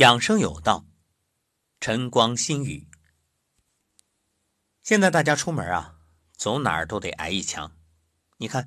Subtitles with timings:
[0.00, 0.86] 养生有道，
[1.78, 2.88] 晨光新语。
[4.80, 5.98] 现在大家出门啊，
[6.34, 7.76] 走哪儿都得挨一枪。
[8.38, 8.66] 你看，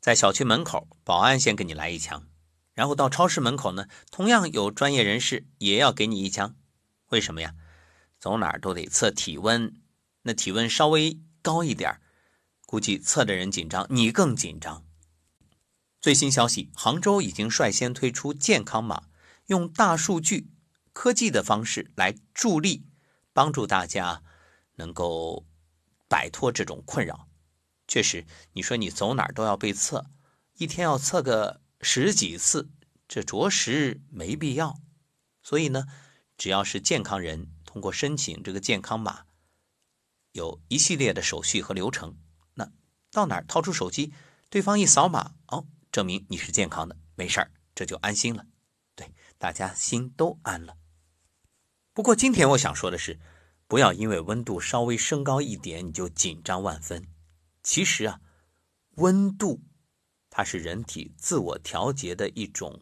[0.00, 2.26] 在小区门口，保安先给你来一枪，
[2.74, 6.56] 然后到超市门口呢，同样有专业人士也要给你一枪。
[7.10, 7.54] 为什么呀？
[8.18, 9.80] 走哪儿都得测体温，
[10.22, 12.00] 那体温稍微高一点
[12.66, 14.84] 估计测的人紧张，你更紧张。
[16.00, 19.04] 最新消息，杭州已经率先推出健康码，
[19.46, 20.50] 用大数据、
[20.92, 22.86] 科技的方式来助力，
[23.32, 24.22] 帮助大家
[24.76, 25.46] 能够
[26.08, 27.28] 摆脱这种困扰。
[27.88, 30.06] 确实，你说你走哪儿都要被测，
[30.54, 32.70] 一天要测个十几次，
[33.08, 34.78] 这着实没必要。
[35.42, 35.86] 所以呢，
[36.36, 37.50] 只要是健康人。
[37.64, 39.24] 通过申请这个健康码，
[40.32, 42.18] 有一系列的手续和流程。
[42.52, 42.70] 那
[43.10, 44.12] 到哪儿掏出手机，
[44.50, 48.44] 对方一扫码，哦，证明你是健康的，没事儿，这就安心了。
[48.94, 50.76] 对，大家心都安了。
[51.94, 53.20] 不过今天我想说的是，
[53.66, 57.06] 不要因为温度稍微升高一点，你就紧张万分。
[57.62, 58.20] 其实啊，
[58.96, 59.62] 温度
[60.30, 62.80] 它是人体自我调节的一种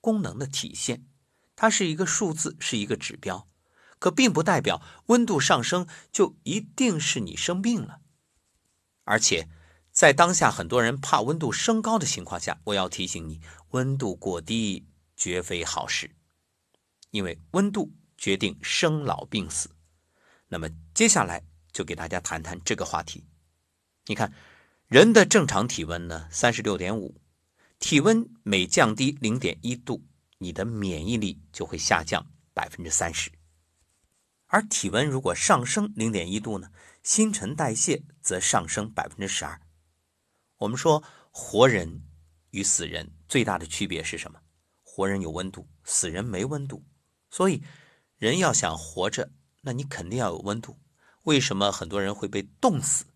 [0.00, 1.06] 功能的体现，
[1.54, 3.48] 它是一个数字，是一个指标。
[4.00, 8.00] 可并不代表温度上升就一定是你生病了，
[9.02, 9.48] 而且
[9.90, 16.14] 在当下很多人怕温度升高的情况下，我要提醒你，温度过低绝非好事，
[17.10, 19.70] 因为温度决定生老病死。
[20.48, 23.24] 那么接下来就给大家谈谈这个话题。
[24.06, 24.32] 你看，
[24.88, 27.20] 人的正常体温呢，三十六点五，
[27.78, 30.04] 体温每降低零点一度，
[30.38, 33.30] 你的免疫力就会下降百分之三十。
[34.46, 36.70] 而体温如果上升零点一度呢，
[37.02, 39.60] 新陈代谢则上升百分之十二。
[40.56, 42.02] 我们说活人
[42.50, 44.40] 与死人最大的区别是什么？
[44.82, 46.82] 活人有温度，死人没温度。
[47.30, 47.62] 所以
[48.18, 49.30] 人要想活着，
[49.60, 50.76] 那你肯定要有温度。
[51.22, 53.06] 为什么很多人会被冻死？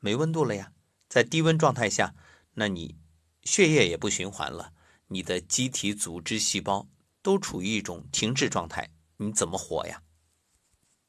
[0.00, 0.72] 没温度了呀，
[1.08, 2.16] 在低温状态下，
[2.54, 2.98] 那你
[3.44, 4.72] 血液也不循环了，
[5.06, 6.88] 你的机体组织细胞
[7.22, 10.02] 都处于一种停滞状态，你怎么活呀？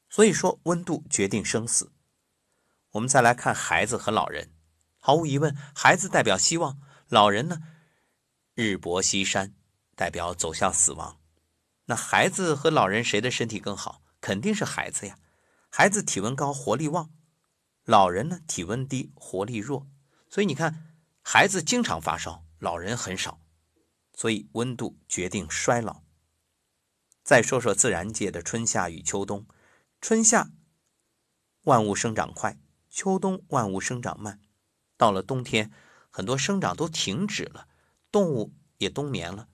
[0.08, 1.90] 所以说，温度决定生死。
[2.92, 4.52] 我们再来看孩子和老人，
[4.98, 7.60] 毫无疑问，孩子代表希望，老人呢，
[8.54, 9.52] 日薄西山，
[9.96, 11.18] 代表走向死亡。
[11.86, 14.02] 那孩子和老人谁的身体更好？
[14.20, 15.18] 肯定是孩子呀。
[15.68, 17.10] 孩子体温高，活力旺；
[17.84, 19.86] 老人呢，体温低，活力弱。
[20.28, 23.40] 所以你看，孩子经常发烧，老人很少。
[24.12, 26.02] 所以温度决定衰老。
[27.22, 29.46] 再说说自然界的春夏与秋冬。
[30.00, 30.50] 春夏
[31.62, 32.58] 万物生长快，
[32.88, 34.40] 秋冬万物生长慢。
[34.96, 35.70] 到了冬天，
[36.10, 37.68] 很多生长都停止了，
[38.10, 39.48] 动物也冬眠了。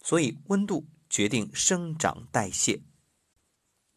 [0.00, 2.82] 所以温度决定生长代谢。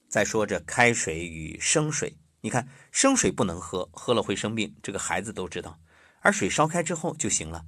[0.08, 5.82] 再说这开水与生水，你看生水不能喝，喝了会生病，这个孩子都知道。
[6.22, 7.66] 而水烧开之后就行了，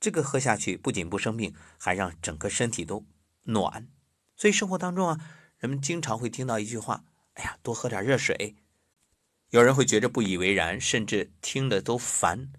[0.00, 3.06] 这个喝下去不仅不生病，还让整个身体都
[3.44, 3.86] 暖。
[4.34, 5.20] 所以生活当中啊，
[5.58, 7.04] 人们经常会听到一句话。
[7.34, 8.56] 哎呀，多喝点热水。
[9.50, 12.50] 有人会觉着不以为然，甚至听的都烦。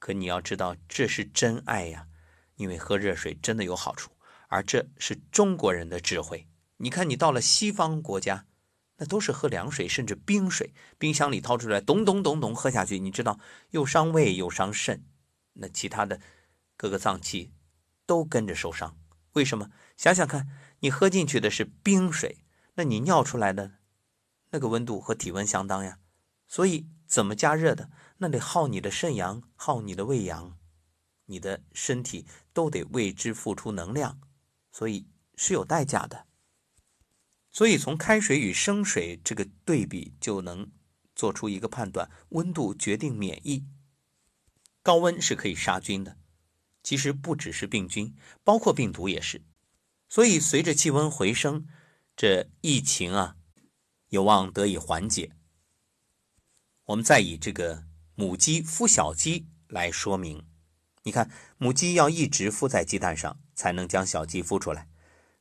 [0.00, 2.08] 可你要知道，这是真爱呀，
[2.56, 4.10] 因为喝热水真的有好处，
[4.54, 6.46] 而这是中国人的智慧。
[6.76, 8.46] 你看，你到了西方国家，
[8.98, 15.04] 那都是喝凉水，甚至冰水，冰箱里掏出来，咚咚咚咚喝下去，你知道又伤胃又伤肾，
[15.54, 16.20] 那其他的
[16.76, 17.50] 各个脏器
[18.06, 18.96] 都跟着受伤。
[19.32, 19.72] 为什么？
[19.96, 20.48] 想想看，
[20.78, 22.44] 你喝进去的是冰水，
[22.74, 23.72] 那你尿出来的？
[24.50, 25.98] 那个温度和体温相当呀，
[26.46, 30.56] 所以怎么加热的，那得耗你的肾阳，耗你的胃阳，
[31.26, 34.20] 你的身体都得为之付出能量，
[34.74, 36.26] 所以是有代价的。
[37.52, 40.72] 所以从开水与生水这个对比，就能
[41.14, 43.64] 做出一个判断：温度决定免疫，
[44.82, 46.18] 高温是可以杀菌的。
[46.82, 49.44] 其实不只是病菌，包括病毒也是。
[50.08, 51.68] 所以随着气温回升，
[52.16, 53.36] 这疫情啊。
[54.08, 55.36] 有望得以缓解。
[56.84, 57.84] 我们再以这个
[58.14, 60.46] 母鸡孵小鸡来说明。
[61.04, 64.88] 你看，母鸡要一直孵在鸡蛋上，才能将小鸡孵出来。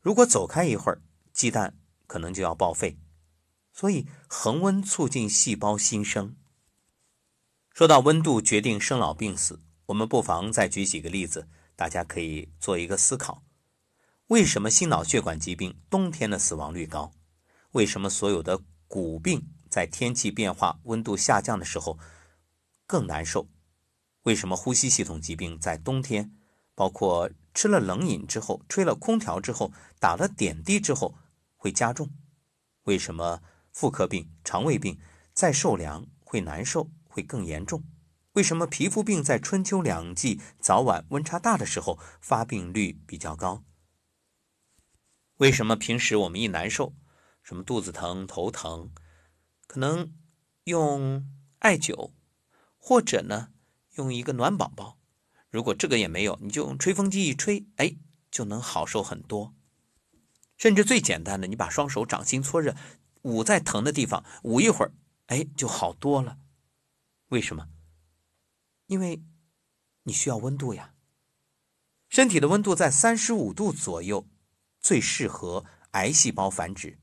[0.01, 1.01] 如果走开一会儿，
[1.31, 2.97] 鸡蛋可能就要报废。
[3.71, 6.35] 所以，恒温促进细胞新生。
[7.73, 13.43] 说到温度决定生老病死，我们不妨再举几个例子，大家可以做一个思考：
[14.27, 17.13] 为什么心脑血管疾病冬天的死亡率高？
[17.71, 21.97] 为什么所有的骨病在天气变化、温度下降的时候
[22.85, 23.47] 更难受？
[24.23, 26.35] 为什么呼吸系统疾病在冬天，
[26.75, 31.15] 包括吃了冷饮之后、吹了空调之后、打了点滴之后
[31.55, 32.09] 会加重？
[32.83, 33.41] 为什么
[33.71, 34.99] 妇科病、肠胃病
[35.33, 37.83] 再受凉会难受，会更严重？
[38.33, 43.63] 为什么皮肤病在春秋两季早晚温差大的时候发病率比较高？
[45.37, 46.95] 为什么平时我们一难受，
[47.43, 48.91] 什么肚子疼、头疼，
[49.67, 50.13] 可能
[50.63, 51.27] 用
[51.59, 52.11] 艾灸，
[52.77, 53.52] 或者呢
[53.93, 54.99] 用一个暖宝宝？
[55.49, 57.95] 如果这个也没有，你就用吹风机一吹，哎，
[58.31, 59.53] 就能好受很多。
[60.57, 62.75] 甚至最简单的，你把双手掌心搓热，
[63.23, 64.93] 捂在疼的地方，捂一会儿，
[65.27, 66.39] 哎，就好多了。
[67.29, 67.69] 为什么？
[68.87, 69.23] 因为
[70.03, 70.93] 你需要温度呀。
[72.09, 74.27] 身体的温度在三十五度左右，
[74.79, 76.99] 最适合癌细胞繁殖。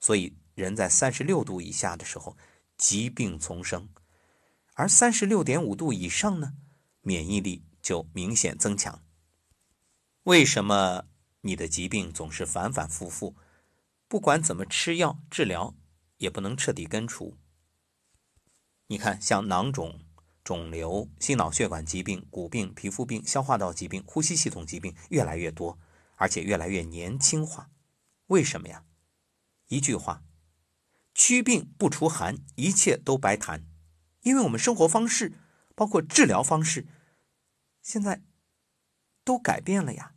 [0.00, 2.36] 所以人在三十六度以下的时候，
[2.76, 3.88] 疾病丛生；
[4.78, 6.54] 而三十六点五度以上呢，
[7.00, 9.02] 免疫力就明显增强。
[10.22, 11.06] 为什么？
[11.40, 13.34] 你的疾病总是反反复复，
[14.06, 15.74] 不管怎么吃药治疗，
[16.18, 17.36] 也不能彻底根除。
[18.86, 20.00] 你看，像囊肿、
[20.44, 25.76] 肿瘤、心脑血管疾病、骨病、皮肤病、消化道疾病、呼吸系统疾病越来越多，
[26.14, 27.68] 而且越来越年轻化。
[28.28, 28.84] 为什么呀？
[29.66, 30.22] 一句话：
[31.14, 33.64] 祛病不除寒，一切都白谈。
[34.22, 35.32] 因为我们生活方式，
[35.74, 36.86] 包括治疗方式，
[37.82, 38.22] 现在
[39.24, 40.14] 都改变了呀。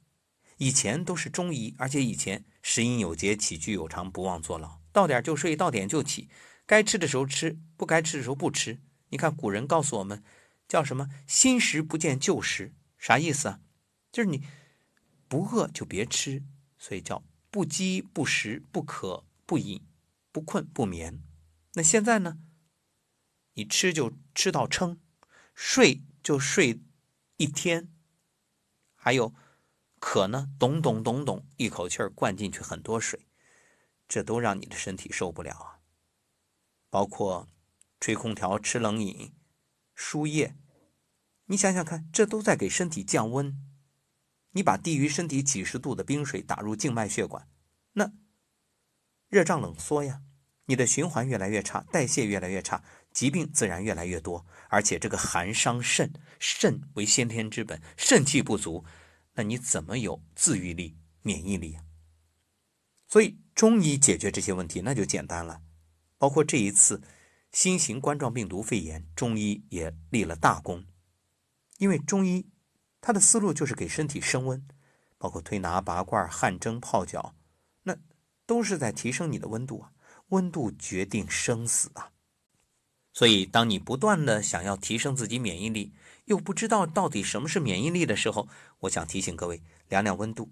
[0.57, 6.29] 以前都是中医，而且以前食饮有节，起居有常，不忘坐牢，到点就睡，到点就起，
[6.65, 8.79] 该吃的时候吃，不该吃的时候不吃。
[9.09, 10.23] 你看古人告诉我们，
[10.67, 13.59] 叫什么“新食不见旧食”，啥意思啊？
[14.11, 14.43] 就是你
[15.27, 16.43] 不饿就别吃，
[16.77, 19.85] 所以叫不饥不食，不渴不饮，
[20.31, 21.23] 不困不眠。
[21.73, 22.37] 那现在呢？
[23.53, 24.99] 你吃就吃到撑，
[25.53, 26.81] 睡就睡
[27.37, 27.93] 一天，
[28.95, 29.33] 还有。
[30.03, 33.27] 渴呢，咚咚咚咚，一口气儿灌进去很多水，
[34.07, 35.79] 这都让你的身体受不了啊。
[36.89, 37.47] 包括
[37.99, 39.35] 吹空调、吃冷饮、
[39.93, 40.55] 输液，
[41.45, 43.55] 你想想看，这都在给身体降温。
[44.53, 47.47] 你把低于身体几十度的冰水打入静脉血管，
[47.93, 48.11] 那
[49.27, 50.23] 热胀冷缩呀，
[50.65, 54.45] 你的循环越来越差，代谢越来越差，疾病自然越来越多。
[54.69, 58.85] 而且这个寒伤肾，肾为先天之本，肾气不足。
[59.33, 61.83] 那你怎么有自愈力、免疫力啊？
[63.07, 65.61] 所以中医解决这些问题那就简单了。
[66.17, 67.01] 包括这一次
[67.51, 70.85] 新型冠状病毒肺炎，中医也立了大功。
[71.77, 72.47] 因为中医
[73.01, 74.65] 它的思路就是给身体升温，
[75.17, 77.35] 包括推拿、拔罐、汗蒸、泡脚，
[77.83, 77.97] 那
[78.45, 79.91] 都是在提升你的温度啊。
[80.29, 82.11] 温度决定生死啊。
[83.13, 85.93] 所以当你不断的想要提升自己免疫力，
[86.25, 88.47] 又不知道到底什么是免疫力的时候，
[88.79, 90.51] 我想提醒各位，量量温度，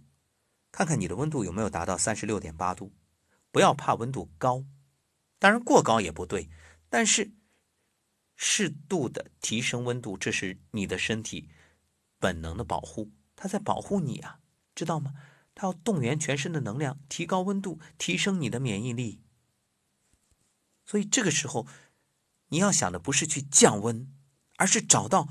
[0.72, 2.92] 看看你的温度有没有达到三十六点八度。
[3.52, 4.64] 不要怕温度高，
[5.40, 6.50] 当然过高也不对，
[6.88, 7.32] 但是
[8.36, 11.50] 适度的提升温度，这是你的身体
[12.20, 14.40] 本能的保护，它在保护你啊，
[14.76, 15.14] 知道吗？
[15.56, 19.24] 它要动员全身的能量，提高温度，提升你的免疫力。
[20.86, 21.66] 所以这个时候，
[22.50, 24.12] 你要想的不是去降温，
[24.57, 25.30] 而是找到。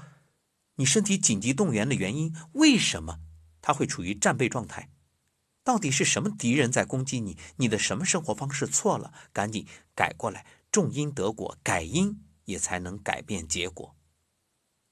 [0.76, 3.20] 你身体紧急动员的原因，为什么
[3.60, 4.90] 它会处于战备状态？
[5.64, 7.36] 到底是什么敌人在攻击你？
[7.56, 9.12] 你的什么生活方式错了？
[9.32, 13.94] 赶紧改过来，种因得果，改因也才能改变结果。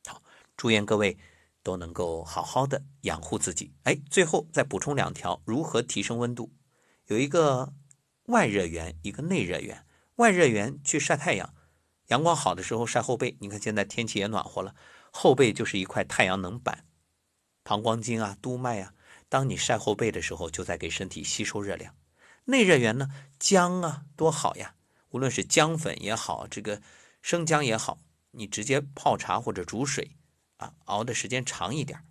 [0.07, 0.23] 好，
[0.57, 1.17] 祝愿各位
[1.63, 3.73] 都能够好好的养护自己。
[3.85, 6.53] 哎，最后再补充两条，如何提升温度？
[7.07, 7.73] 有一个
[8.25, 9.87] 外热源，一个内热源。
[10.17, 11.55] 外热源去晒太阳，
[12.09, 13.37] 阳光好的时候晒后背。
[13.41, 14.75] 你看现在天气也暖和了。
[15.11, 16.85] 后背就是一块太阳能板，
[17.63, 18.93] 膀胱经啊、督脉啊，
[19.31, 21.95] 当你晒后背的时候，就在给身体吸收热量。
[22.45, 23.09] 内热源呢，
[23.39, 24.75] 姜啊，多好呀！
[25.09, 26.83] 无论是姜粉也好，这个
[27.23, 27.99] 生姜也好，
[28.33, 30.13] 你直接泡茶或者煮水
[30.59, 32.05] 啊，熬的时间长一点。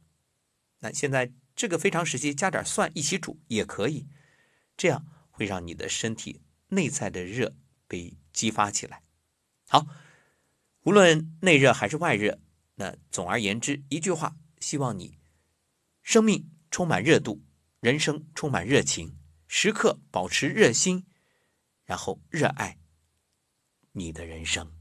[0.79, 4.07] 那现在这个非常时期，加点蒜一起煮也可以，
[4.75, 7.55] 这样会让你的身体内在的热
[7.87, 9.03] 被激发起来。
[9.67, 9.87] 好，
[10.81, 12.39] 无论内热还是外热。
[12.75, 15.17] 那总而言之，一句话，希望你
[16.01, 17.43] 生命充满热度，
[17.79, 19.17] 人生充满热情，
[19.47, 21.05] 时刻保持热心，
[21.85, 22.77] 然后热爱
[23.93, 24.71] 你的人生。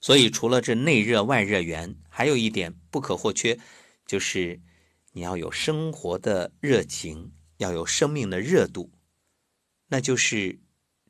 [0.00, 3.58] 所以，除了这内热外热源，还有一点不可或缺，
[4.04, 4.60] 就是
[5.12, 8.92] 你要有生活的热情，要有生命的热度，
[9.88, 10.60] 那就是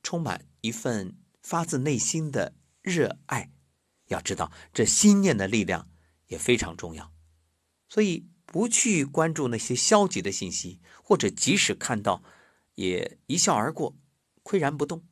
[0.02, 3.52] 充满一份发自内心的热爱。
[4.06, 5.88] 要知道，这心念的力量
[6.26, 7.12] 也非常重要，
[7.88, 12.24] 所以不去关注那些消极的信息，或者即使看到
[12.74, 13.96] 也一笑而过，
[14.42, 15.06] 岿然不动。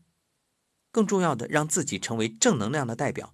[0.90, 3.32] 更重要的，让自己成为正能量的代表。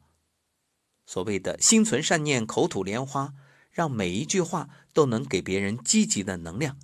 [1.06, 3.32] 所谓的心存善念，口吐莲花，
[3.70, 6.78] 让每一句话都能给别人积极的能量。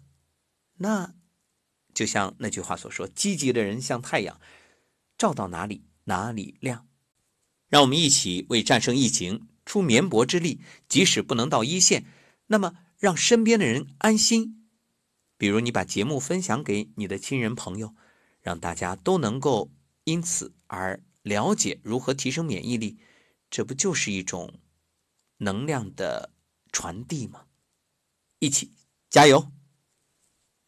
[0.76, 1.14] 那，
[1.92, 4.40] 就像那句话所说：“积极的人像太阳，
[5.18, 6.88] 照到哪里哪里亮。”
[7.70, 10.60] 让我们一起为战胜疫情出绵薄之力。
[10.88, 12.04] 即使不能到一线，
[12.46, 14.68] 那么让身边的人安心。
[15.36, 17.94] 比如，你把节目分享给你的亲人朋友，
[18.40, 19.70] 让大家都能够
[20.04, 22.98] 因此而了解如何提升免疫力。
[23.50, 24.60] 这不就是一种
[25.38, 26.32] 能量的
[26.72, 27.46] 传递吗？
[28.38, 28.72] 一起
[29.10, 29.52] 加油！